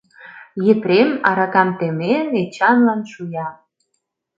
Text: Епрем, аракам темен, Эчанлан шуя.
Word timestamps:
Епрем, 0.71 1.09
аракам 1.29 1.69
темен, 1.77 2.27
Эчанлан 2.41 3.01
шуя. 3.11 3.47